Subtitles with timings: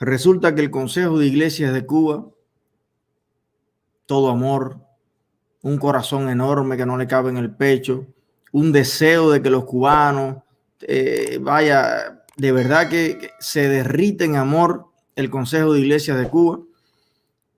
[0.00, 2.26] Resulta que el Consejo de Iglesias de Cuba,
[4.06, 4.78] todo amor,
[5.60, 8.06] un corazón enorme que no le cabe en el pecho,
[8.50, 10.38] un deseo de que los cubanos,
[10.80, 14.86] eh, vaya, de verdad que, se derrite en amor
[15.16, 16.60] el Consejo de Iglesias de Cuba,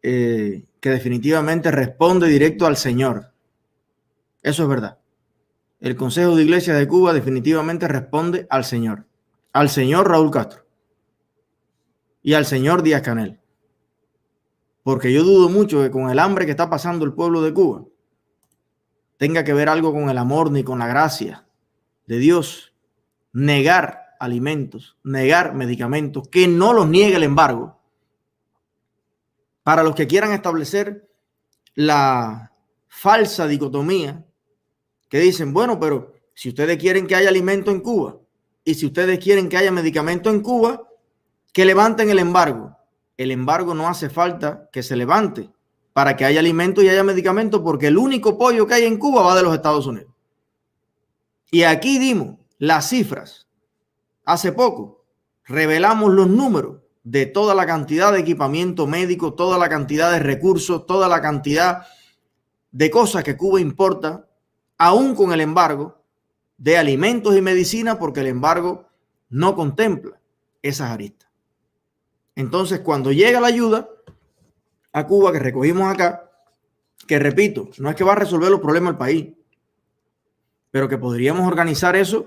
[0.03, 3.31] eh, que definitivamente responde directo al Señor.
[4.43, 4.99] Eso es verdad.
[5.79, 9.07] El Consejo de Iglesias de Cuba definitivamente responde al Señor,
[9.53, 10.62] al señor Raúl Castro
[12.23, 13.41] y al señor Díaz Canel.
[14.83, 17.85] Porque yo dudo mucho que con el hambre que está pasando el pueblo de Cuba
[19.17, 21.47] tenga que ver algo con el amor ni con la gracia
[22.07, 22.75] de Dios.
[23.33, 27.81] Negar alimentos, negar medicamentos, que no los niegue el embargo.
[29.63, 31.09] Para los que quieran establecer
[31.75, 32.53] la
[32.89, 34.25] falsa dicotomía
[35.09, 38.19] que dicen, bueno, pero si ustedes quieren que haya alimento en Cuba
[38.65, 40.89] y si ustedes quieren que haya medicamento en Cuba,
[41.53, 42.77] que levanten el embargo.
[43.17, 45.51] El embargo no hace falta que se levante
[45.93, 49.23] para que haya alimento y haya medicamento porque el único pollo que hay en Cuba
[49.23, 50.13] va de los Estados Unidos.
[51.51, 53.47] Y aquí dimos las cifras.
[54.25, 55.05] Hace poco
[55.45, 60.87] revelamos los números de toda la cantidad de equipamiento médico, toda la cantidad de recursos,
[60.87, 61.87] toda la cantidad
[62.71, 64.27] de cosas que Cuba importa,
[64.79, 66.03] aún con el embargo
[66.57, 68.87] de alimentos y medicina, porque el embargo
[69.29, 70.21] no contempla
[70.63, 71.22] esas aristas.
[72.35, 73.89] Entonces, cuando llega la ayuda
[74.93, 76.31] a Cuba que recogimos acá,
[77.07, 79.29] que repito, no es que va a resolver los problemas del país,
[80.71, 82.27] pero que podríamos organizar eso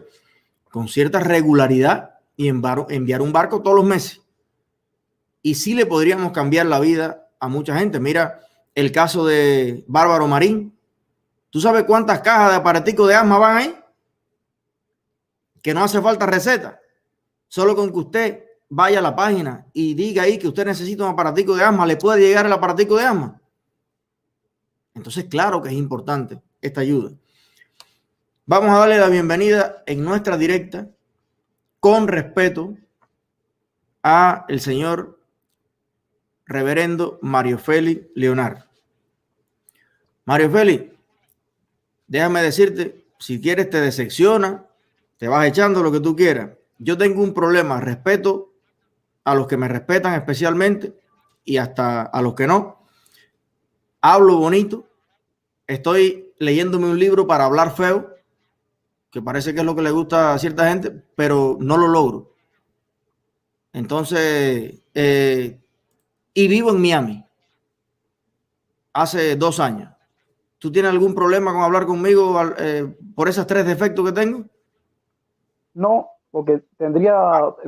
[0.70, 4.22] con cierta regularidad y enviar un barco todos los meses.
[5.42, 8.00] Y sí le podríamos cambiar la vida a mucha gente.
[8.00, 8.42] Mira
[8.74, 10.78] el caso de Bárbaro Marín.
[11.50, 13.76] ¿Tú sabes cuántas cajas de aparatico de asma van ahí?
[15.62, 16.80] Que no hace falta receta.
[17.48, 21.12] Solo con que usted vaya a la página y diga ahí que usted necesita un
[21.12, 23.42] aparatico de asma, le puede llegar el aparatico de asma.
[24.94, 27.12] Entonces, claro que es importante esta ayuda.
[28.46, 30.88] Vamos a darle la bienvenida en nuestra directa
[31.80, 32.78] con respeto
[34.04, 35.20] a el señor
[36.46, 38.64] reverendo Mario Félix Leonardo.
[40.26, 40.94] Mario Félix,
[42.08, 44.66] déjame decirte, si quieres te decepciona,
[45.18, 46.52] te vas echando lo que tú quieras.
[46.78, 48.55] Yo tengo un problema, respeto
[49.26, 50.98] a los que me respetan especialmente
[51.44, 52.88] y hasta a los que no.
[54.02, 54.88] Hablo bonito.
[55.68, 58.16] Estoy leyéndome un libro para hablar feo,
[59.12, 62.36] que parece que es lo que le gusta a cierta gente, pero no lo logro.
[63.74, 65.60] Entonces, eh,
[66.34, 67.26] y vivo en Miami
[68.94, 69.92] hace dos años.
[70.60, 74.46] ¿Tú tienes algún problema con hablar conmigo eh, por esos tres defectos que tengo?
[75.74, 77.16] No, porque tendría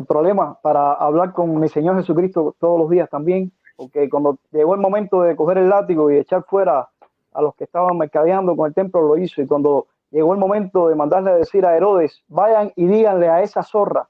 [0.09, 4.81] problemas para hablar con mi Señor Jesucristo todos los días también, porque cuando llegó el
[4.81, 6.89] momento de coger el látigo y echar fuera
[7.31, 10.89] a los que estaban mercadeando con el templo, lo hizo, y cuando llegó el momento
[10.89, 14.09] de mandarle a decir a Herodes, vayan y díganle a esa zorra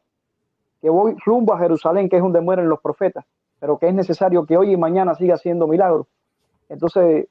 [0.82, 3.26] que voy rumbo a Jerusalén, que es donde mueren los profetas,
[3.60, 6.08] pero que es necesario que hoy y mañana siga haciendo milagros.
[6.68, 7.28] Entonces,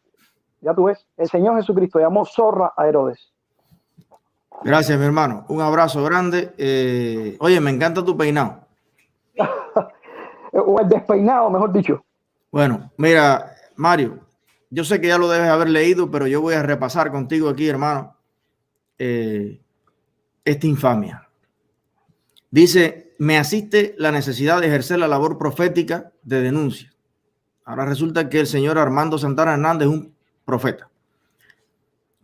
[0.61, 3.33] ya tú ves, el Señor Jesucristo llamó zorra a Herodes.
[4.63, 5.45] Gracias, mi hermano.
[5.49, 6.55] Un abrazo grande.
[6.59, 8.67] Eh, oye, me encanta tu peinado.
[10.53, 12.05] o el despeinado, mejor dicho.
[12.51, 14.21] Bueno, mira, Mario,
[14.71, 17.69] yo sé que ya lo debes haber leído, pero yo voy a repasar contigo aquí,
[17.69, 18.17] hermano,
[18.99, 19.61] eh,
[20.45, 21.29] esta infamia.
[22.51, 26.93] Dice, me asiste la necesidad de ejercer la labor profética de denuncia.
[27.65, 30.89] Ahora resulta que el señor Armando Santana Hernández es un profeta.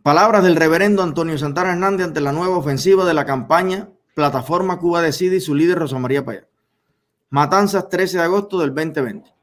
[0.03, 5.01] Palabras del reverendo Antonio Santana Hernández ante la nueva ofensiva de la campaña Plataforma Cuba
[5.01, 6.45] Decide y su líder Rosa María Payá.
[7.29, 9.33] Matanzas 13 de agosto del 2020.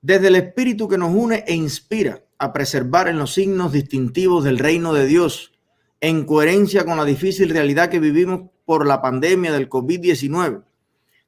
[0.00, 4.60] Desde el espíritu que nos une e inspira a preservar en los signos distintivos del
[4.60, 5.58] reino de Dios,
[6.00, 10.62] en coherencia con la difícil realidad que vivimos por la pandemia del COVID-19,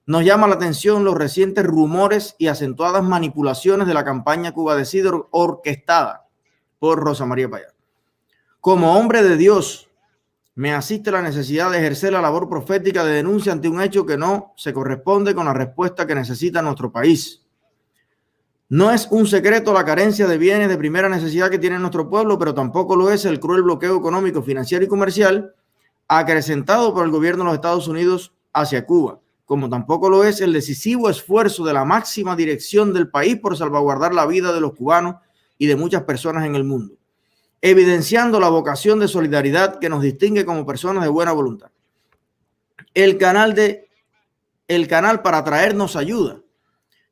[0.07, 5.11] nos llama la atención los recientes rumores y acentuadas manipulaciones de la campaña Cuba Decide
[5.33, 6.29] orquestada
[6.79, 7.75] por Rosa María Payá.
[8.61, 9.89] Como hombre de Dios,
[10.55, 14.19] me asiste la necesidad de ejercer la labor profética de denuncia ante un hecho que
[14.19, 17.43] no se corresponde con la respuesta que necesita nuestro país.
[18.69, 22.39] No es un secreto la carencia de bienes de primera necesidad que tiene nuestro pueblo,
[22.39, 25.55] pero tampoco lo es el cruel bloqueo económico, financiero y comercial
[26.07, 30.53] acrecentado por el gobierno de los Estados Unidos hacia Cuba, como tampoco lo es el
[30.53, 35.17] decisivo esfuerzo de la máxima dirección del país por salvaguardar la vida de los cubanos
[35.57, 37.00] y de muchas personas en el mundo
[37.63, 41.71] evidenciando la vocación de solidaridad que nos distingue como personas de buena voluntad.
[42.95, 43.89] El canal de
[44.67, 46.41] el canal para traernos ayuda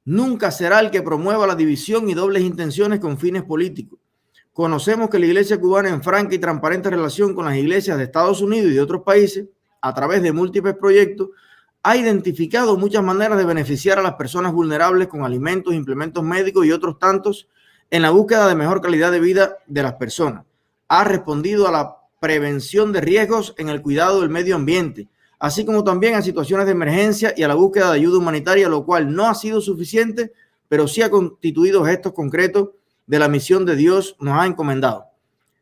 [0.05, 3.99] nunca será el que promueva la división y dobles intenciones con fines políticos.
[4.53, 8.41] Conocemos que la iglesia cubana en franca y transparente relación con las iglesias de Estados
[8.41, 9.47] Unidos y de otros países,
[9.81, 11.29] a través de múltiples proyectos,
[11.83, 16.73] ha identificado muchas maneras de beneficiar a las personas vulnerables con alimentos, implementos médicos y
[16.73, 17.49] otros tantos
[17.91, 20.45] en la búsqueda de mejor calidad de vida de las personas.
[20.89, 25.09] Ha respondido a la prevención de riesgos en el cuidado del medio ambiente,
[25.39, 28.85] así como también a situaciones de emergencia y a la búsqueda de ayuda humanitaria, lo
[28.85, 30.33] cual no ha sido suficiente,
[30.69, 32.71] pero sí ha constituido gestos concretos
[33.07, 35.07] de la misión de Dios nos ha encomendado.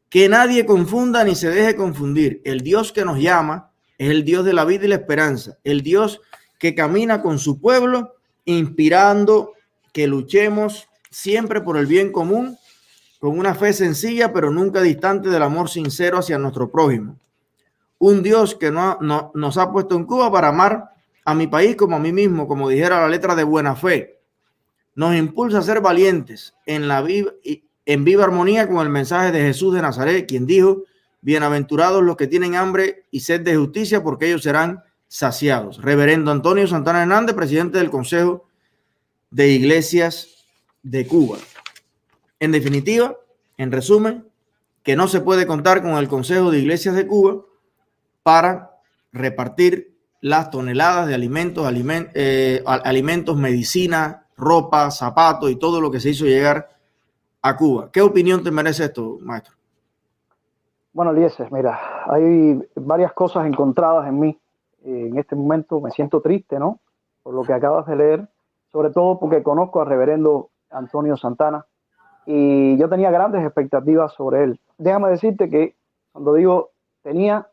[0.09, 2.41] Que nadie confunda ni se deje confundir.
[2.45, 5.83] El Dios que nos llama es el Dios de la vida y la esperanza, el
[5.83, 6.21] Dios
[6.59, 9.53] que camina con su pueblo, inspirando
[9.93, 12.59] que luchemos siempre por el bien común,
[13.19, 17.19] con una fe sencilla, pero nunca distante del amor sincero hacia nuestro prójimo.
[17.97, 18.99] Un Dios que no,
[19.33, 20.91] nos ha puesto en Cuba para amar
[21.25, 24.21] a mi país como a mí mismo, como dijera la letra de buena fe.
[24.95, 27.03] Nos impulsa a ser valientes en, la
[27.87, 30.83] en viva armonía con el mensaje de Jesús de Nazaret, quien dijo,
[31.23, 35.81] Bienaventurados los que tienen hambre y sed de justicia, porque ellos serán saciados.
[35.81, 38.47] Reverendo Antonio Santana Hernández, presidente del Consejo
[39.31, 40.36] de Iglesias
[40.91, 41.39] de Cuba.
[42.39, 43.17] En definitiva,
[43.57, 44.29] en resumen,
[44.85, 47.43] que no se puede contar con el Consejo de Iglesias de Cuba
[48.23, 48.79] para
[49.13, 51.69] repartir las toneladas de alimentos,
[52.15, 56.69] eh, alimentos, medicina, ropa, zapatos y todo lo que se hizo llegar
[57.43, 57.91] a Cuba.
[57.93, 59.55] ¿Qué opinión te merece esto, maestro?
[60.93, 64.39] Bueno, Eliezer, mira, hay varias cosas encontradas en mí.
[64.85, 66.79] En este momento me siento triste, ¿no?
[67.25, 68.29] Por lo que acabas de leer,
[68.71, 71.67] sobre todo porque conozco al reverendo Antonio Santana
[72.27, 74.61] y yo tenía grandes expectativas sobre él.
[74.79, 75.77] Déjame decirte que
[76.13, 76.71] cuando digo
[77.03, 77.49] tenía,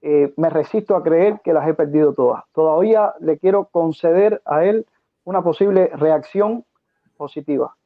[0.00, 2.44] eh, me resisto a creer que las he perdido todas.
[2.52, 4.86] Todavía le quiero conceder a él
[5.24, 6.64] una posible reacción
[7.16, 7.76] positiva.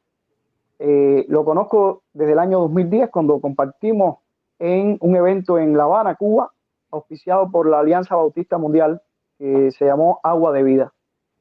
[0.79, 4.19] Eh, lo conozco desde el año 2010 cuando compartimos
[4.59, 6.51] en un evento en La Habana, Cuba,
[6.91, 9.01] auspiciado por la Alianza Bautista Mundial,
[9.37, 10.93] que se llamó Agua de Vida.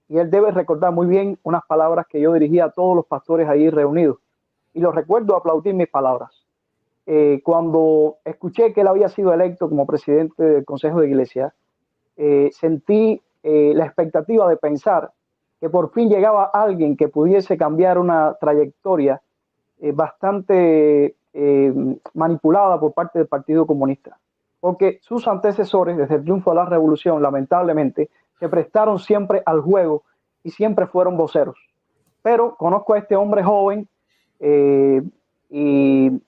[0.09, 3.49] Y él debe recordar muy bien unas palabras que yo dirigía a todos los pastores
[3.49, 4.19] ahí reunidos.
[4.73, 6.31] Y lo recuerdo aplaudir mis palabras.
[7.11, 11.55] Eh, cuando escuché que él había sido electo como presidente del Consejo de Iglesia,
[12.19, 15.11] eh, sentí eh, la expectativa de pensar
[15.59, 19.23] que por fin llegaba alguien que pudiese cambiar una trayectoria
[19.95, 21.15] bastante
[22.15, 24.19] manipulada por parte del Partido Comunista.
[24.61, 30.05] Porque sus antecesores, desde el triunfo de la revolución, lamentablemente, se prestaron siempre al juego
[30.43, 31.57] y siempre fueron voceros.
[32.23, 33.89] Pero conozco a este hombre joven
[34.41, 35.03] eh,
[35.51, 36.23] y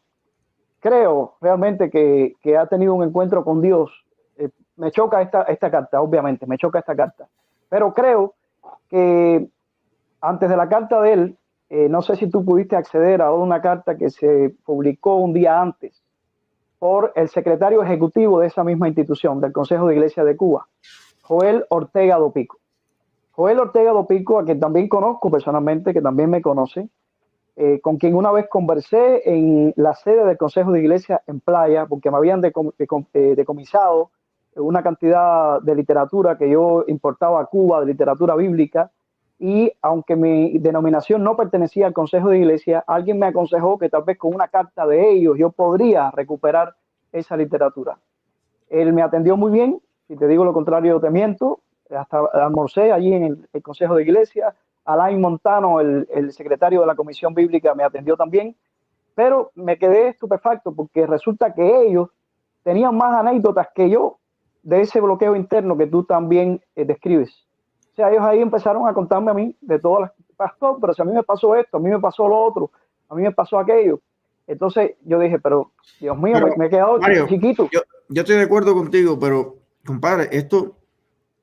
[0.81, 3.91] creo realmente que, ha tenido un encuentro con Dios.
[4.37, 7.29] Eh, me choca esta, esta carta, obviamente, me choca esta carta.
[7.69, 8.35] Pero creo
[8.89, 9.49] que
[10.21, 11.37] antes de la carta de él,
[11.71, 15.61] eh, no sé si tú pudiste acceder a una carta que se publicó un día
[15.61, 16.03] antes
[16.81, 20.67] por el secretario ejecutivo de esa misma institución, del Consejo de Iglesia de Cuba,
[21.31, 22.59] Joel Ortega Dopico.
[23.31, 26.89] Joel Ortega Dopico, a quien también conozco personalmente, que también me conoce,
[27.55, 31.87] eh, con quien una vez conversé en la sede del Consejo de Iglesia en Playa,
[31.87, 34.11] porque me habían eh, decomisado
[34.57, 38.91] una cantidad de literatura que yo importaba a Cuba, de literatura bíblica,
[39.39, 44.03] y aunque mi denominación no pertenecía al Consejo de Iglesia, alguien me aconsejó que tal
[44.03, 46.75] vez con una carta de ellos yo podría recuperar
[47.13, 47.99] esa literatura.
[48.69, 53.13] Él me atendió muy bien, si te digo lo contrario te miento, hasta almorcé allí
[53.13, 57.85] en el, Consejo de Iglesia, Alain Montano, el, el, secretario de la Comisión Bíblica, me
[57.85, 58.57] atendió también,
[59.15, 62.09] pero me quedé estupefacto porque resulta que ellos
[62.65, 64.19] tenían más anécdotas que yo
[64.63, 67.47] de ese bloqueo interno que tú también eh, describes
[68.09, 71.13] ellos ahí empezaron a contarme a mí de todas las, pastor, pero si a mí
[71.13, 72.71] me pasó esto, a mí me pasó lo otro,
[73.09, 74.01] a mí me pasó aquello.
[74.47, 76.99] Entonces yo dije, pero Dios mío, me, he quedado
[77.29, 77.69] chiquito.
[77.71, 79.57] Yo, estoy de acuerdo contigo, pero
[79.91, 80.77] compadre, esto,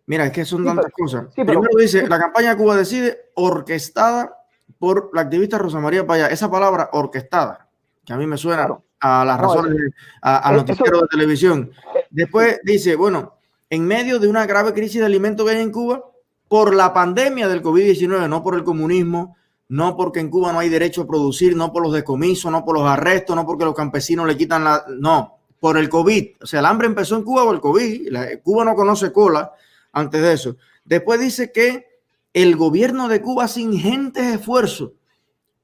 [0.05, 1.25] mira, es que son tantas cosas.
[1.35, 4.37] Primero dice, la campaña Cuba decide orquestada
[4.79, 6.27] por la activista Rosa María Paya.
[6.27, 7.67] Esa palabra orquestada,
[8.05, 11.71] que a mí me suena a las razones, a, los noticieros de televisión.
[11.95, 13.35] Eh, Después dice, bueno,
[13.69, 16.03] en medio de una grave crisis de alimentos que hay en Cuba,
[16.47, 19.35] por la pandemia del COVID-19, no por el comunismo,
[19.67, 22.77] no porque en Cuba no hay derecho a producir, no por los decomisos, no por
[22.79, 24.85] los arrestos, no porque los campesinos le quitan la...
[24.87, 26.35] No, por el COVID.
[26.41, 28.13] O sea, el hambre empezó en Cuba por el COVID.
[28.43, 29.51] Cuba no conoce cola
[29.91, 30.57] antes de eso.
[30.85, 31.87] Después dice que
[32.33, 34.91] el gobierno de Cuba hace ingentes esfuerzos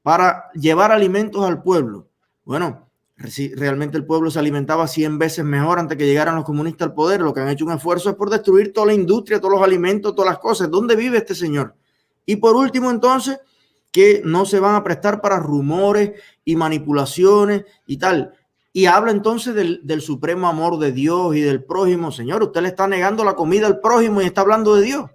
[0.02, 2.08] para llevar alimentos al pueblo.
[2.44, 2.88] Bueno,
[3.56, 7.20] realmente el pueblo se alimentaba 100 veces mejor antes que llegaran los comunistas al poder.
[7.20, 10.14] Lo que han hecho un esfuerzo es por destruir toda la industria, todos los alimentos,
[10.14, 10.70] todas las cosas.
[10.70, 11.74] ¿Dónde vive este señor?
[12.26, 13.38] Y por último, entonces,
[13.92, 18.34] que no se van a prestar para rumores y manipulaciones y tal.
[18.76, 22.10] Y habla entonces del, supremo amor de Dios y del prójimo.
[22.10, 25.10] Señor, usted le está negando la comida al prójimo y está hablando de Dios.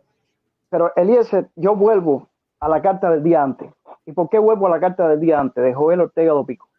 [0.70, 2.30] Pero Eliezer, yo vuelvo
[2.62, 3.70] a la carta del día antes.
[4.06, 6.70] ¿Y por qué vuelvo a la carta del día antes de Joel Ortega Dopico?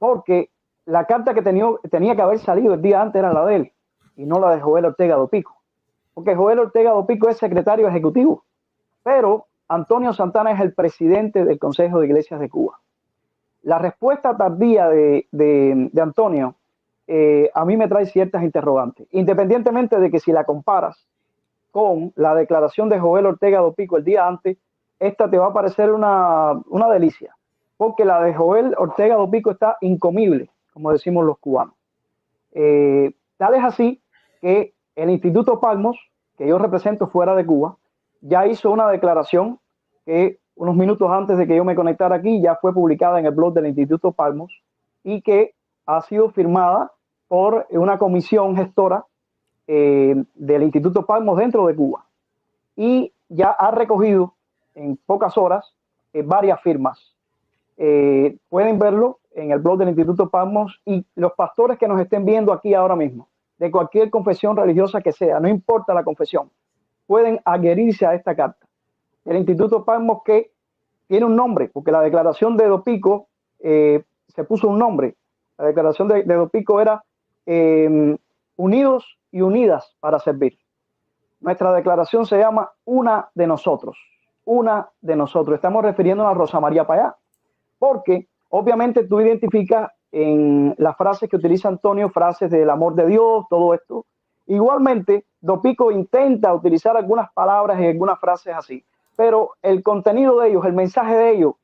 [0.00, 0.50] Porque
[0.86, 3.72] la carta que tenía, tenía que haber salido el día antes era la de él
[4.16, 5.54] y no la de Joel Ortega Dopico.
[6.14, 8.42] Porque Joel Ortega Dopico es secretario ejecutivo,
[9.04, 12.80] pero Antonio Santana es el presidente del Consejo de Iglesias de Cuba.
[13.62, 16.54] La respuesta tardía de, Antonio
[17.06, 21.06] eh, a mí me trae ciertas interrogantes, independientemente de que si la comparas
[21.70, 24.56] con la declaración de Joel Ortega Dopico el día antes,
[24.98, 27.34] esta te va a parecer una, una delicia,
[27.76, 31.74] porque la de Joel Ortega Dopico está incomible como decimos los cubanos.
[32.52, 34.00] Eh, tal es así
[34.40, 35.98] que el Instituto Palmos,
[36.36, 37.76] que yo represento fuera de Cuba,
[38.20, 39.58] ya hizo una declaración
[40.06, 43.32] que unos minutos antes de que yo me conectara aquí ya fue publicada en el
[43.32, 44.52] blog del Instituto Palmos
[45.04, 45.54] y que
[45.86, 46.92] ha sido firmada
[47.28, 49.04] por una comisión gestora
[49.68, 52.04] eh, del Instituto Palmos dentro de Cuba.
[52.74, 54.34] Y ya ha recogido
[54.74, 55.72] en pocas horas
[56.12, 57.14] eh, varias firmas.
[58.48, 62.52] pueden verlo en el blog del Instituto Palmos y los pastores que nos estén viendo
[62.52, 66.50] aquí ahora mismo, de cualquier confesión religiosa que sea, no importa la confesión,
[67.06, 68.67] pueden adherirse a esta carta.
[69.28, 70.52] El Instituto Palmos que
[71.06, 73.28] tiene un nombre, porque la declaración de Dopico
[73.60, 75.16] eh, se puso un nombre.
[75.56, 77.04] La declaración de, Dopico era
[77.46, 78.16] em,
[78.56, 80.58] unidos y unidas para servir.
[81.40, 83.96] Nuestra declaración se llama Una de nosotros,
[84.44, 85.54] una de nosotros.
[85.54, 87.16] Estamos refiriéndonos a Rosa María Payá,
[87.78, 93.44] porque Obviamente tú identificas en las frases que utiliza Antonio, frases del amor de Dios,
[93.50, 94.06] todo esto.
[94.46, 98.82] Igualmente, Dopico intenta utilizar algunas palabras y algunas frases así,
[99.18, 101.54] pero el contenido de ellos, el mensaje de ellos,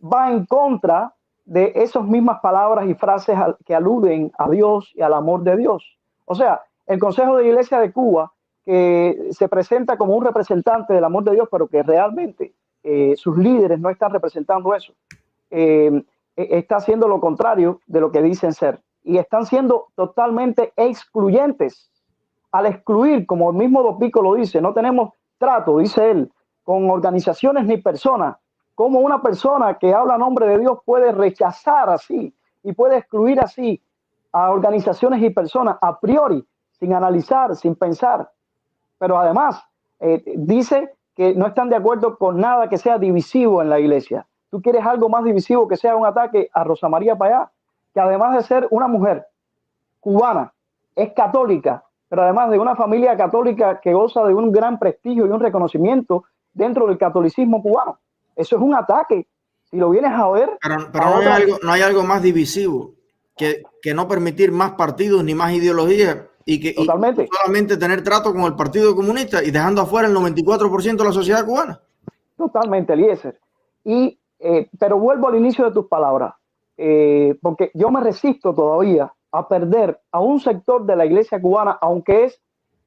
[0.00, 1.12] va en contra
[1.44, 3.36] de esas mismas palabras y frases
[3.66, 5.98] que aluden a Dios y al amor de Dios.
[6.24, 8.32] O sea, el Consejo de Iglesia de Cuba,
[8.64, 13.36] que se presenta como un representante del amor de Dios, pero que realmente eh, sus
[13.36, 14.92] líderes no están representando eso.
[15.50, 15.90] Eh,
[16.36, 21.90] e-, está haciendo lo contrario de lo que dicen ser y están siendo totalmente excluyentes.
[22.52, 26.30] Al excluir, como el mismo Dopico lo dice, no tenemos trato, dice él,
[26.64, 28.36] con organizaciones ni personas.
[28.74, 33.40] Como una persona que habla a nombre de Dios puede rechazar así y puede excluir
[33.40, 33.82] así
[34.32, 36.44] a organizaciones y personas a priori,
[36.78, 38.30] sin analizar, sin pensar.
[38.98, 39.62] Pero además
[39.98, 44.26] eh, dice que no están de acuerdo con nada que sea divisivo en la iglesia.
[44.50, 47.50] Tú quieres algo más divisivo que sea un ataque a Rosa María Payá,
[47.92, 49.26] que además de ser una mujer
[50.00, 50.52] cubana,
[50.96, 55.30] es católica, pero además de una familia católica que goza de un gran prestigio y
[55.30, 57.98] un reconocimiento dentro del catolicismo cubano.
[58.36, 59.26] Eso es un ataque.
[59.64, 60.50] Si lo vienes a ver.
[60.60, 62.94] Pero, no, hay algo, no, hay algo, más divisivo
[63.36, 67.28] que, que, no permitir más partidos ni más ideologías y que Totalmente.
[67.30, 71.44] solamente tener trato con el Partido Comunista y dejando afuera el 94% de la sociedad
[71.44, 71.80] cubana.
[72.36, 73.38] Totalmente, Eliezer.
[73.84, 76.34] Y eh, pero vuelvo al inicio de tus palabras,
[76.78, 81.78] eh, porque yo me resisto todavía a perder a un sector de la iglesia cubana,
[81.80, 82.40] aunque es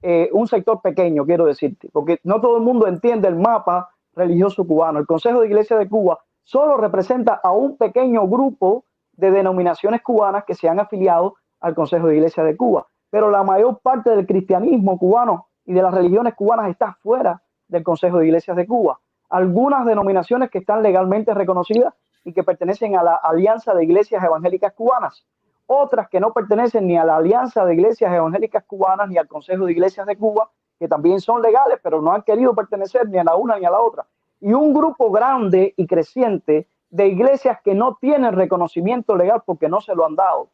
[0.03, 4.67] eh, un sector pequeño, quiero decirte, porque no todo el mundo entiende el mapa religioso
[4.67, 4.99] cubano.
[4.99, 8.83] El Consejo de Iglesia de Cuba solo representa a un pequeño grupo
[9.13, 13.43] de denominaciones cubanas que se han afiliado al Consejo de Iglesia de Cuba, pero la
[13.43, 18.25] mayor parte del cristianismo cubano y de las religiones cubanas está fuera del Consejo de
[18.25, 18.99] Iglesias de Cuba.
[19.29, 21.93] Algunas denominaciones que están legalmente reconocidas
[22.25, 25.25] y que pertenecen a la Alianza de Iglesias Evangélicas Cubanas,
[25.65, 29.65] otras que no pertenecen ni a la Alianza de Iglesias Evangélicas Cubanas ni al Consejo
[29.65, 33.23] de Iglesias de Cuba, que también son legales, pero no han querido pertenecer ni a
[33.23, 34.05] la una ni a la otra.
[34.41, 39.81] Y un grupo grande y creciente de iglesias que no tienen reconocimiento legal porque no
[39.81, 40.49] se lo han dado,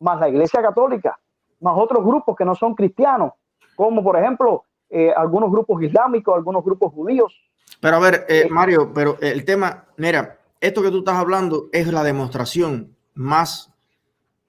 [0.00, 1.18] más la Iglesia Católica,
[1.60, 3.32] más otros grupos que no son cristianos,
[3.74, 7.34] como por ejemplo eh, algunos grupos islámicos, algunos grupos judíos,
[7.80, 11.86] pero a ver, eh, Mario, pero el tema, mira, esto que tú estás hablando es
[11.92, 13.72] la demostración más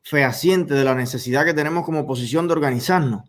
[0.10, 3.24] fehaciente de la necesidad que tenemos como oposición de organizarnos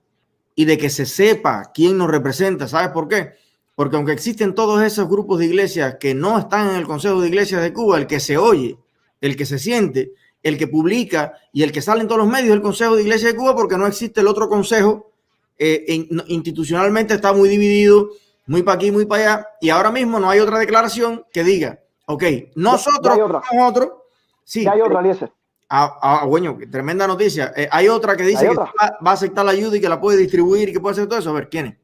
[0.54, 2.68] y de que se sepa quién nos representa.
[2.68, 3.32] ¿Sabes por qué?
[3.74, 7.28] Porque aunque existen todos esos grupos de iglesias que no están en el Consejo de
[7.28, 8.76] Iglesias de Cuba, el que se oye,
[9.20, 12.50] el que se siente, el que publica y el que sale en todos los medios
[12.50, 15.10] del Consejo de Iglesias de Cuba, porque no existe el otro consejo,
[15.58, 18.10] eh, institucionalmente está muy dividido
[18.48, 21.80] muy para aquí, muy para allá, y ahora mismo no hay otra declaración que diga,
[22.06, 23.18] ok, nosotros
[23.60, 24.06] otro.
[24.42, 25.30] Sí, hay otra, Eliezer.
[25.70, 27.52] Ah, ah, bueno, tremenda noticia.
[27.54, 30.16] Eh, hay otra que dice que va, a aceptar la ayuda y que la puede
[30.16, 31.30] distribuir y que puede hacer todo eso.
[31.30, 31.76] A ver, ¿quién es?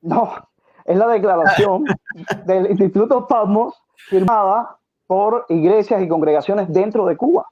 [0.00, 0.32] No,
[0.84, 1.84] es la declaración
[2.46, 3.74] del Instituto Pasmos
[4.08, 4.76] firmada
[5.06, 7.46] por iglesias y congregaciones dentro de Cuba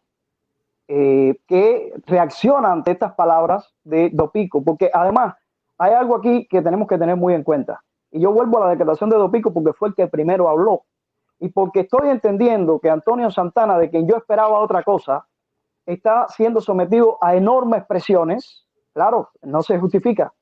[0.88, 5.35] eh, que reaccionan ante estas palabras de Dopico, porque además
[5.78, 7.83] hay algo aquí que tenemos que tener muy en cuenta.
[8.11, 10.83] Y yo vuelvo a la declaración de Dopico porque fue el que primero habló.
[11.38, 15.26] Y porque estoy entendiendo que Antonio Santana, de quien yo esperaba otra cosa,
[15.87, 18.66] está siendo sometido a enormes presiones.
[18.93, 20.33] Claro, no se justifica.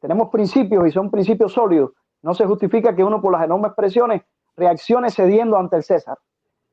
[0.00, 1.90] Tenemos principios y son principios sólidos.
[2.22, 4.22] No se justifica que uno por las enormes presiones
[4.56, 6.18] reaccione cediendo ante el César.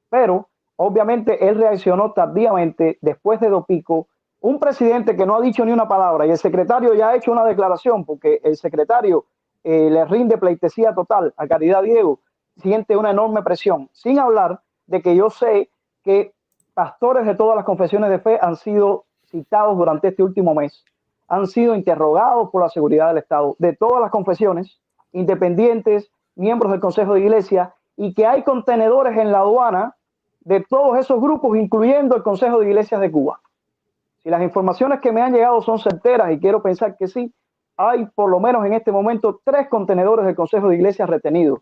[0.10, 4.08] Pero obviamente él reaccionó tardíamente después de Dopico.
[4.42, 7.32] Un presidente que no ha dicho ni una palabra y el secretario ya ha hecho
[7.32, 9.26] una declaración porque el secretario
[9.64, 12.20] eh, le rinde pleitesía total a Caridad Diego,
[12.58, 15.72] siente una enorme presión, sin hablar de que yo sé
[16.04, 16.35] que
[16.76, 20.84] pastores de todas las confesiones de fe han sido citados durante este último mes,
[21.28, 24.80] han sido interrogados por la seguridad del Estado, de todas las confesiones,
[25.14, 29.96] independientes, miembros del Consejo de Iglesia, y que hay contenedores en la aduana
[30.42, 33.40] de todos esos grupos, incluyendo el Consejo de Iglesias de Cuba.
[34.22, 37.34] Si las informaciones que me han llegado son certeras, y quiero pensar que sí,
[37.78, 41.62] hay por lo menos en este momento tres contenedores del Consejo de Iglesias retenidos.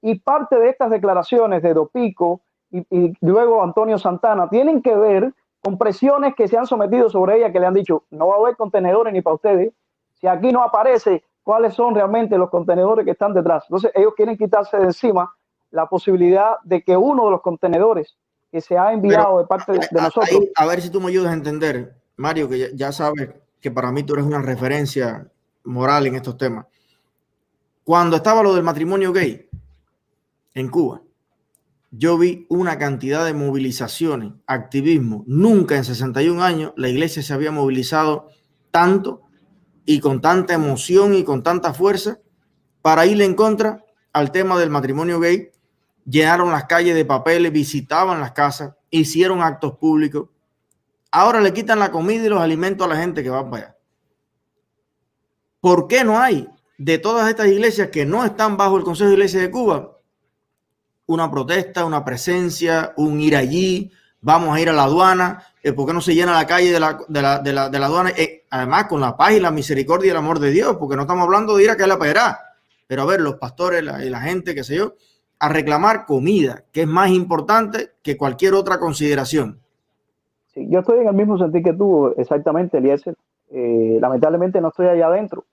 [0.00, 2.40] Y parte de estas declaraciones de Dopico
[2.72, 7.36] y, y, luego Antonio Santana tienen que ver con presiones que se han sometido sobre
[7.36, 9.72] ella, que le han dicho, no va a haber contenedores ni para ustedes,
[10.14, 13.64] si aquí no aparece cuáles son realmente los contenedores que están detrás.
[13.68, 15.32] Entonces ellos quieren quitarse de encima
[15.70, 18.16] la posibilidad de que uno de los contenedores
[18.50, 20.40] que se ha enviado de parte de, de nosotros...
[20.56, 23.92] a ver si tú me ayudas a entender, Mario, que ya, ya sabes que para
[23.92, 25.26] mí tú eres una referencia
[25.64, 26.66] moral en estos temas.
[27.84, 29.48] Cuando estaba lo del matrimonio gay
[30.54, 31.00] en Cuba,
[31.94, 35.24] yo vi una cantidad de movilizaciones, activismo.
[35.26, 38.28] Nunca en 61 años la iglesia se había movilizado
[38.70, 39.20] tanto
[39.84, 42.18] y con tanta emoción y con tanta fuerza
[42.80, 43.84] para irle en contra
[44.14, 45.50] al tema del matrimonio gay.
[46.06, 50.30] Llenaron las calles de papeles, visitaban las casas, hicieron actos públicos.
[51.10, 53.76] Ahora le quitan la comida y los alimentos a la gente que va para allá.
[55.60, 59.16] ¿Por qué no hay de todas estas iglesias que no están bajo el Consejo de
[59.16, 59.91] Iglesias de Cuba
[61.06, 65.86] una protesta, una presencia, un ir allí, vamos a ir a la aduana, eh, ¿por
[65.86, 68.10] qué no se llena la calle de la, de la, de la, de la aduana?
[68.10, 71.02] Eh, además, con la paz y la misericordia y el amor de Dios, porque no
[71.02, 72.38] estamos hablando de ir a que la pedra,
[72.86, 74.94] pero a ver, los pastores la, y la gente, qué sé yo,
[75.38, 79.58] a reclamar comida, que es más importante que cualquier otra consideración.
[80.54, 83.16] Yo estoy en el mismo sentido que tú, exactamente, Eliezer.
[83.50, 85.44] Eh, lamentablemente no estoy allá adentro,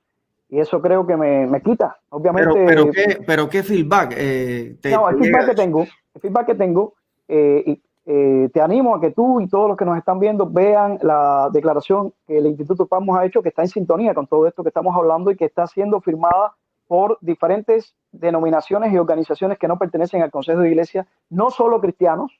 [0.49, 2.53] y eso creo que me, me quita, obviamente.
[2.53, 4.13] Pero, pero, ¿qué, pero ¿qué feedback?
[4.17, 5.81] Eh, te, no, el feedback que tengo,
[6.15, 6.93] el feedback que tengo,
[7.27, 10.97] eh, eh, te animo a que tú y todos los que nos están viendo vean
[11.03, 14.63] la declaración que el Instituto Pamos ha hecho, que está en sintonía con todo esto
[14.63, 16.53] que estamos hablando y que está siendo firmada
[16.87, 22.39] por diferentes denominaciones y organizaciones que no pertenecen al Consejo de Iglesia, no solo cristianos,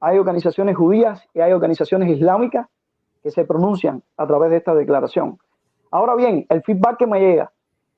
[0.00, 2.66] hay organizaciones judías y hay organizaciones islámicas
[3.22, 5.38] que se pronuncian a través de esta declaración.
[5.94, 7.52] Ahora bien, el feedback que me llega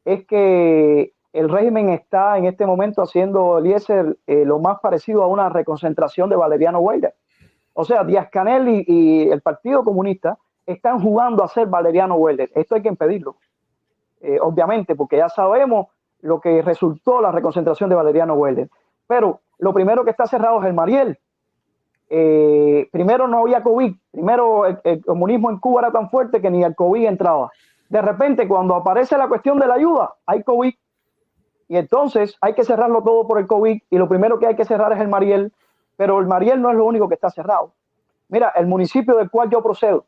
[0.04, 5.28] es que el régimen está en este momento haciendo, Eliezer, eh, lo más parecido a
[5.28, 7.14] una reconcentración de Valeriano Weiner.
[7.72, 12.50] O sea, Díaz Canel y, el Partido Comunista están jugando a ser Valeriano Weiner.
[12.54, 13.36] Esto hay que impedirlo,
[14.20, 15.86] eh, obviamente, porque ya sabemos
[16.20, 18.68] lo que resultó la reconcentración de Valeriano Weiner.
[19.06, 21.18] Pero lo primero que está cerrado es el Mariel.
[22.10, 26.50] Eh, primero no había COVID, primero el, el comunismo en Cuba era tan fuerte que
[26.50, 27.50] ni el COVID entraba
[27.88, 30.74] de repente cuando aparece la cuestión de la ayuda, hay COVID.
[31.68, 34.64] Y entonces hay que cerrarlo todo por el COVID y lo primero que hay que
[34.64, 35.52] cerrar es el Mariel,
[35.96, 37.72] pero el Mariel no es lo único que está cerrado.
[38.28, 40.06] Mira, el municipio del cual yo procedo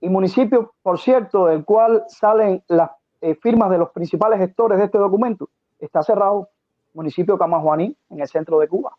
[0.00, 4.86] y municipio, por cierto, del cual salen las eh, firmas de los principales gestores de
[4.86, 6.48] este documento, está cerrado,
[6.92, 8.96] municipio Camajuaní, en el centro de Cuba.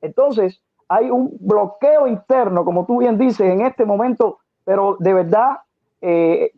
[0.00, 5.58] Entonces, hay un bloqueo interno, como tú bien dices, en este momento, pero de verdad
[6.00, 6.52] eh,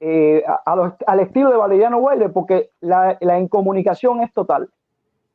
[0.00, 4.68] eh, a los, al estilo de Valeriano Weller, porque la, la, incomunicación es total.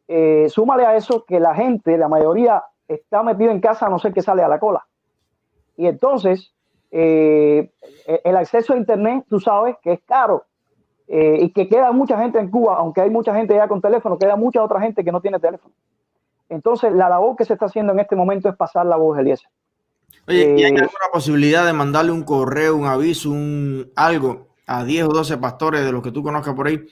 [0.07, 3.97] Eh, súmale a eso que la gente, la mayoría, está metida en casa a no
[3.97, 4.85] ser que sale a la cola.
[5.77, 6.53] Y entonces,
[6.91, 7.71] eh,
[8.23, 10.45] el acceso a Internet, tú sabes que es caro
[11.07, 14.17] eh, y que queda mucha gente en Cuba, aunque hay mucha gente ya con teléfono,
[14.17, 15.73] queda mucha otra gente que no tiene teléfono.
[16.49, 19.49] Entonces, la labor que se está haciendo en este momento es pasar la voz, Eliezer.
[20.27, 25.05] Oye, ¿y hay alguna posibilidad de mandarle un correo, un aviso, un algo a 10
[25.05, 26.87] o 12 pastores de los que tú conozcas por ahí,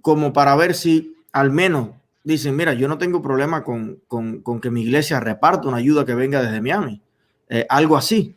[0.00, 1.90] como para ver si al menos
[2.24, 6.04] dicen, mira, yo no tengo problema con, con, con que mi iglesia reparta una ayuda
[6.04, 7.00] que venga desde Miami.
[7.48, 8.34] Eh, algo así.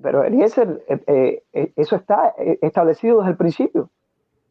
[0.00, 3.90] Pero Eliezer, eh, eh, eso está establecido desde el principio.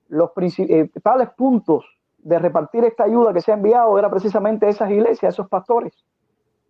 [0.09, 1.85] Los principales puntos
[2.17, 5.93] de repartir esta ayuda que se ha enviado era precisamente esas iglesias, esos pastores.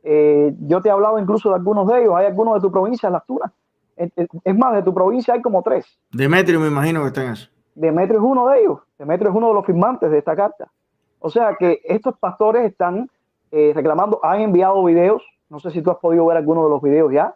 [0.03, 2.15] Yo te he hablado incluso de algunos de ellos.
[2.15, 3.51] Hay algunos de tu provincia, las Tunas.
[3.97, 5.99] Es más, de tu provincia hay como tres.
[6.11, 7.49] Demetrio, me imagino que está en eso.
[7.73, 8.79] Demetrio es uno de ellos.
[8.97, 10.71] Demetrio es uno de los firmantes de esta carta.
[11.19, 13.09] O sea que estos pastores están
[13.51, 15.23] eh, reclamando, han enviado videos.
[15.49, 17.35] No sé si tú has podido ver algunos de los videos ya,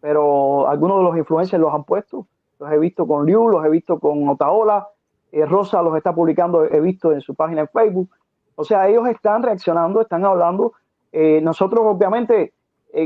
[0.00, 2.26] pero algunos de los influencers los han puesto.
[2.58, 4.88] Los he visto con Liu, los he visto con Otaola.
[5.32, 8.10] Eh, Rosa los está publicando, he visto en su página en Facebook.
[8.54, 10.72] O sea, ellos están reaccionando, están hablando.
[11.12, 12.52] Eh, nosotros, obviamente,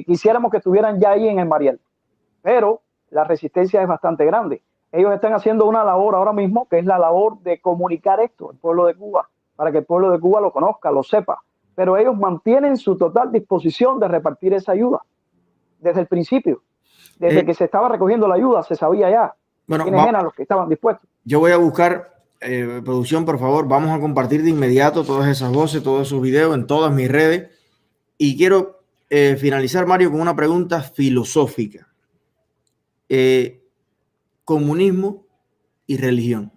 [0.06, 1.80] quisiéramos que estuvieran ya ahí en el Mariel,
[2.42, 4.62] pero la resistencia es bastante grande.
[4.92, 8.56] Ellos están haciendo una labor ahora mismo, que es la labor de comunicar esto al
[8.56, 11.42] pueblo de Cuba, para que el pueblo de Cuba lo conozca, lo sepa.
[11.74, 15.00] Pero ellos mantienen su total disposición de repartir esa ayuda
[15.78, 16.62] desde el principio.
[17.18, 19.34] Desde eh, que se estaba recogiendo la ayuda, se sabía ya
[19.66, 21.08] bueno, quiénes eran los que estaban dispuestos.
[21.24, 25.52] Yo voy a buscar, eh, producción, por favor, vamos a compartir de inmediato todas esas
[25.52, 27.50] voces, todos esos videos en todas mis redes.
[28.18, 31.89] Y quiero eh, finalizar, Mario, con una pregunta filosófica.
[33.12, 33.60] Eh,
[34.44, 35.24] comunismo
[35.84, 36.52] y religión.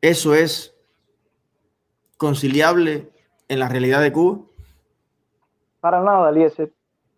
[0.00, 0.72] ¿Eso es
[2.16, 3.10] conciliable
[3.48, 4.38] en la realidad de Cuba?
[5.80, 6.72] Para nada, Eliezer.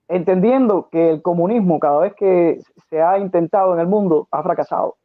[0.09, 4.97] Entendiendo que el comunismo cada vez que se ha intentado en el mundo ha fracasado.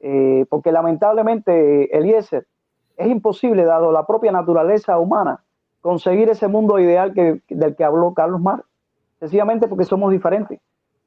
[0.00, 2.44] Eh, porque lamentablemente, Eliezer,
[2.96, 5.44] es imposible, dado la propia naturaleza humana,
[5.80, 8.66] conseguir ese mundo ideal que, del que habló Carlos Marx.
[9.20, 10.58] Sencillamente porque somos diferentes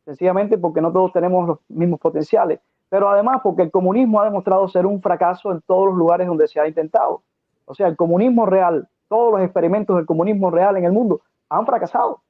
[0.07, 4.65] sencillamente porque no todos tenemos los mismos potenciales, pero además porque el comunismo ha demostrado
[4.69, 7.23] ser un fracaso en todos los lugares donde se ha intentado.
[7.65, 11.65] O sea, el comunismo real, todos los experimentos del comunismo real en el mundo han
[11.65, 12.21] fracasado.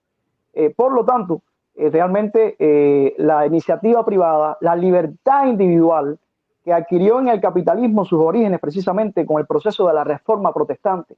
[0.54, 1.44] Eh, por lo tanto,
[1.76, 6.18] eh, realmente eh, la iniciativa privada, la libertad individual
[6.66, 11.16] que adquirió en el capitalismo sus orígenes precisamente con el proceso de la reforma protestante,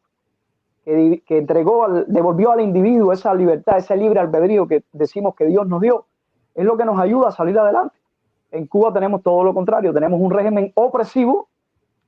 [0.84, 5.66] que, que entregó, devolvió al individuo esa libertad, ese libre albedrío que decimos que Dios
[5.66, 6.06] nos dio,
[6.60, 7.96] es lo que nos ayuda a salir adelante.
[8.52, 11.48] En Cuba tenemos todo lo contrario, tenemos un régimen opresivo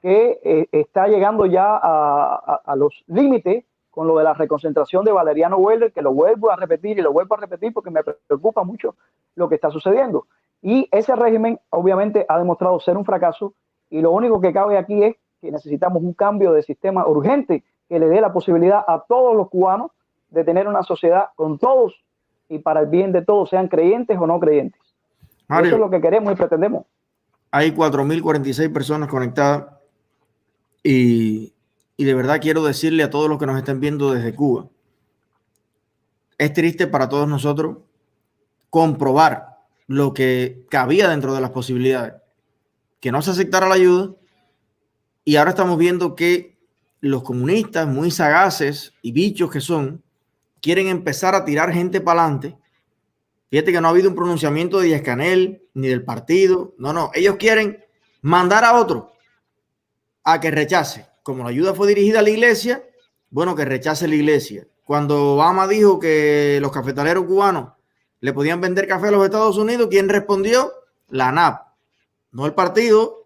[0.01, 5.55] que eh, está llegando ya a, los límites con lo de la reconcentración de Valeriano
[5.55, 8.95] Weller, que lo vuelvo a repetir y lo vuelvo a repetir porque me preocupa mucho
[9.35, 10.25] lo que está sucediendo.
[10.61, 13.53] Y ese régimen obviamente ha demostrado ser un fracaso
[13.89, 17.99] y lo único que cabe aquí es que necesitamos un cambio de sistema urgente que
[17.99, 19.91] le dé la posibilidad a todos los cubanos
[20.29, 22.03] de tener una sociedad con todos
[22.51, 24.79] y para el bien de todos, sean creyentes o no creyentes.
[25.49, 26.85] Eso es lo que queremos y pretendemos.
[27.49, 29.65] Hay 4.046 personas conectadas
[30.83, 31.53] y,
[31.95, 34.67] y de verdad quiero decirle a todos los que nos estén viendo desde Cuba,
[36.37, 37.77] es triste para todos nosotros
[38.69, 42.15] comprobar lo que cabía dentro de las posibilidades,
[42.99, 44.11] que no se aceptara la ayuda
[45.23, 46.57] y ahora estamos viendo que
[46.99, 50.03] los comunistas muy sagaces y bichos que son,
[50.61, 52.57] quieren empezar a tirar gente para adelante.
[53.49, 56.73] Fíjate que no ha habido un pronunciamiento de Díaz Canel ni del partido.
[56.77, 57.11] No, no.
[57.13, 57.83] Ellos quieren
[58.21, 59.11] mandar a otro
[60.23, 61.05] a que rechace.
[61.23, 62.83] Como la ayuda fue dirigida a la iglesia,
[63.29, 64.67] bueno, que rechace la iglesia.
[64.85, 67.73] Cuando Obama dijo que los cafetaleros cubanos
[68.19, 70.71] le podían vender café a los Estados Unidos, ¿quién respondió?
[71.09, 71.61] La NAP,
[72.31, 73.25] no el partido,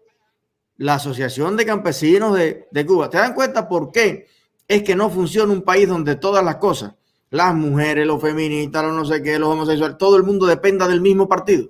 [0.76, 3.08] la Asociación de Campesinos de, de Cuba.
[3.10, 4.26] ¿Te dan cuenta por qué?
[4.66, 6.94] Es que no funciona un país donde todas las cosas
[7.30, 11.00] las mujeres, los feministas, los no sé qué, los homosexuales, todo el mundo dependa del
[11.00, 11.68] mismo partido.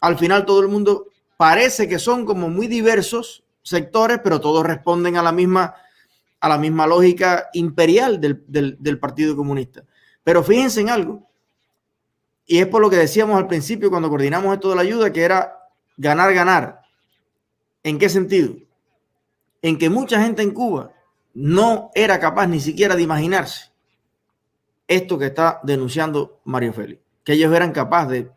[0.00, 5.16] Al final todo el mundo parece que son como muy diversos sectores, pero todos responden
[5.16, 5.74] a la misma,
[6.40, 9.84] a la misma lógica imperial del, del Partido Comunista.
[10.24, 11.28] Pero fíjense en algo,
[12.46, 15.22] y es por lo que decíamos al principio cuando coordinamos esto de la ayuda, que
[15.22, 15.56] era
[15.96, 16.80] ganar, ganar.
[17.82, 18.54] ¿En qué sentido?
[19.60, 20.92] En que mucha gente en Cuba
[21.34, 23.71] no era capaz ni siquiera de imaginarse
[24.94, 28.30] esto que está denunciando Mario Félix, que ellos eran capaces de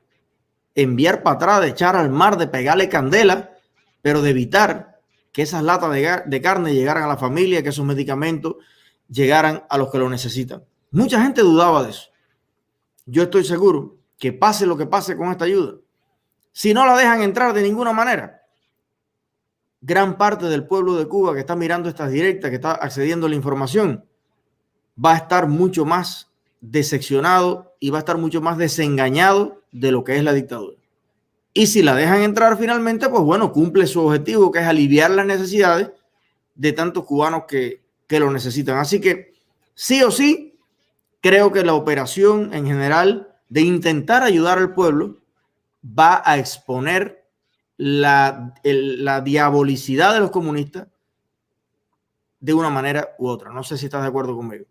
[0.76, 3.52] enviar para atrás, de echar al mar, de pegarle candela,
[4.02, 5.00] pero de evitar
[5.32, 8.56] que esas latas de, carne llegaran a la familia, que esos medicamentos
[9.10, 10.63] llegaran a los que lo necesitan.
[10.91, 12.10] Mucha gente dudaba de eso.
[13.06, 15.76] Yo estoy seguro que pase lo que pase con esta ayuda,
[16.54, 18.44] si no la dejan entrar de ninguna manera,
[19.82, 23.30] gran parte del pueblo de Cuba que está mirando estas directas, que está accediendo a
[23.30, 24.06] la información,
[25.04, 26.32] va a estar mucho más
[26.71, 30.78] decepcionado y va a estar mucho más desengañado de lo que es la dictadura.
[31.54, 35.25] Y si la dejan entrar finalmente, pues bueno, cumple su objetivo, que es aliviar las
[35.25, 35.91] necesidades
[36.54, 38.78] de tantos cubanos que, que lo necesitan.
[38.78, 39.34] Así que
[39.73, 40.60] sí o sí,
[41.21, 45.17] creo que la operación en general de intentar ayudar al pueblo
[45.84, 47.25] va a exponer
[47.78, 50.88] la, la diabolicidad de los comunistas
[52.39, 53.51] de una manera u otra.
[53.51, 54.65] No sé si estás de acuerdo conmigo.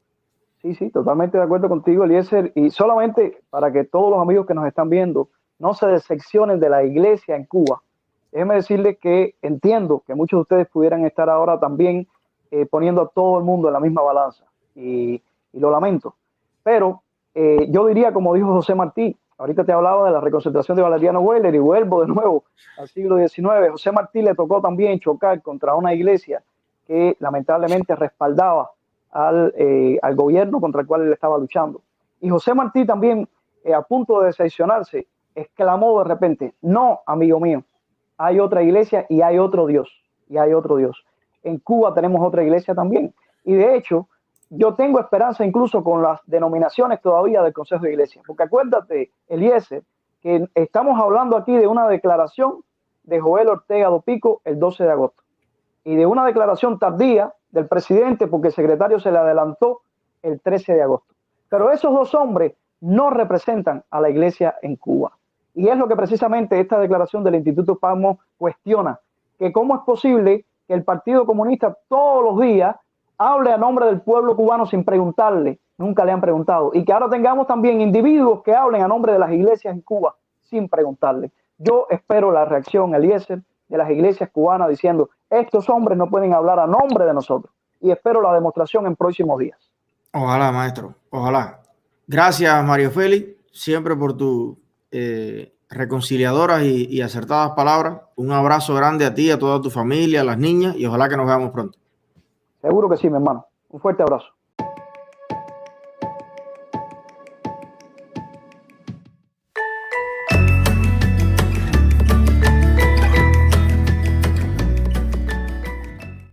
[0.65, 2.51] Sí, sí, totalmente de acuerdo contigo, Eliezer.
[2.55, 6.71] Y solamente para que todos los amigos que nos están viendo no se decepcionen de
[6.71, 7.83] la iglesia en Cuba,
[8.33, 12.09] déjeme decirles que entiendo que muchos de ustedes pudieran estar ahora también
[12.51, 14.47] eh, poniendo a todo el mundo en la misma balanza.
[14.75, 15.21] Y,
[15.53, 16.15] y lo lamento.
[16.63, 17.03] Pero
[17.35, 21.21] eh, yo diría, como dijo José Martí, ahorita te hablaba de la reconcentración de Valeriano
[21.21, 22.45] Weller y vuelvo de nuevo
[22.79, 23.71] al siglo XIX.
[23.71, 26.43] José Martí le tocó también chocar contra una iglesia
[26.87, 28.71] que lamentablemente respaldaba
[29.15, 31.81] al, eh, al gobierno contra el cual él estaba luchando.
[32.21, 33.27] Y José Martí también,
[33.63, 37.65] eh, a punto de decepcionarse, exclamó de repente, no, amigo mío,
[38.19, 39.89] hay otra iglesia y hay otro Dios,
[40.29, 41.05] y hay otro Dios.
[41.43, 43.15] En Cuba tenemos otra iglesia también.
[43.45, 44.09] Y de hecho,
[44.51, 49.83] yo tengo esperanza incluso con las denominaciones todavía del Consejo de Iglesia, porque acuérdate, Eliezer,
[50.21, 52.65] que estamos hablando aquí de una declaración
[53.05, 55.23] de Joel Ortega Dopico el 12 de agosto
[55.85, 59.83] y de una declaración tardía del presidente porque el secretario se le adelantó
[60.23, 61.15] el 13 de agosto.
[61.49, 65.13] Pero esos dos hombres no representan a la iglesia en Cuba.
[65.55, 68.99] Y es lo que precisamente esta declaración del Instituto Palmo cuestiona,
[69.39, 72.75] que cómo es posible que el Partido Comunista todos los días
[73.17, 77.09] hable a nombre del pueblo cubano sin preguntarle, nunca le han preguntado, y que ahora
[77.09, 81.31] tengamos también individuos que hablen a nombre de las iglesias en Cuba sin preguntarle.
[81.59, 86.59] Yo espero la reacción, Eliezer, de las iglesias cubanas diciendo, estos hombres no pueden hablar
[86.61, 87.53] a nombre de nosotros.
[87.81, 89.59] Y espero la demostración en próximos días.
[90.13, 91.61] Ojalá, maestro, ojalá.
[92.07, 94.57] Gracias, Mario Félix, siempre por tus
[94.91, 98.01] eh, reconciliadoras y, y acertadas palabras.
[98.17, 101.17] Un abrazo grande a ti, a toda tu familia, a las niñas, y ojalá que
[101.17, 101.79] nos veamos pronto.
[102.61, 103.47] Seguro que sí, mi hermano.
[103.71, 104.34] Un fuerte abrazo.